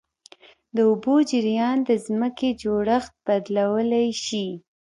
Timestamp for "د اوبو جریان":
0.75-1.77